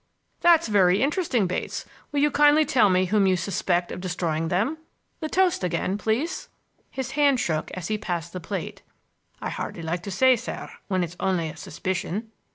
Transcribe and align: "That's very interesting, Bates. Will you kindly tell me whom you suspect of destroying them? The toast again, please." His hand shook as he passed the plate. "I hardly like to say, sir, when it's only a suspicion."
"That's 0.39 0.67
very 0.67 0.99
interesting, 0.99 1.45
Bates. 1.45 1.85
Will 2.11 2.21
you 2.21 2.31
kindly 2.31 2.65
tell 2.65 2.89
me 2.89 3.05
whom 3.05 3.27
you 3.27 3.37
suspect 3.37 3.91
of 3.91 4.01
destroying 4.01 4.47
them? 4.47 4.79
The 5.19 5.29
toast 5.29 5.63
again, 5.63 5.99
please." 5.99 6.49
His 6.89 7.11
hand 7.11 7.39
shook 7.39 7.69
as 7.75 7.87
he 7.87 7.99
passed 7.99 8.33
the 8.33 8.39
plate. 8.39 8.81
"I 9.43 9.49
hardly 9.51 9.83
like 9.83 10.01
to 10.01 10.09
say, 10.09 10.35
sir, 10.37 10.71
when 10.87 11.03
it's 11.03 11.17
only 11.19 11.49
a 11.49 11.55
suspicion." 11.55 12.31